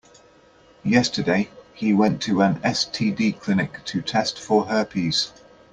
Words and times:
Yesterday, 0.83 1.51
he 1.75 1.93
went 1.93 2.23
to 2.23 2.41
an 2.41 2.55
STD 2.61 3.39
clinic 3.39 3.85
to 3.85 4.01
test 4.01 4.39
for 4.41 4.65
herpes. 4.65 5.31